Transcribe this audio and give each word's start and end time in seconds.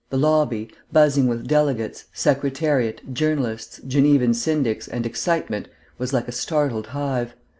The 0.09 0.17
lobby, 0.17 0.71
buzzing 0.91 1.27
with 1.27 1.47
delegates, 1.47 2.05
Secretariat, 2.11 3.13
journalists, 3.13 3.79
Genevan 3.87 4.33
syndics, 4.33 4.87
and 4.87 5.05
excitement, 5.05 5.67
was 5.99 6.11
like 6.11 6.27
a 6.27 6.31
startled 6.31 6.87
hive. 6.87 7.35